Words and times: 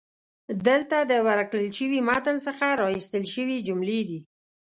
دلته 0.67 0.97
د 1.11 1.13
ورکړل 1.27 1.67
شوي 1.77 1.99
پښتو 2.01 2.07
متن 2.09 2.35
څخه 2.47 2.67
را 2.79 2.87
ایستل 2.97 3.23
شوي 3.33 3.57
جملې 3.67 4.01
دي: 4.09 4.19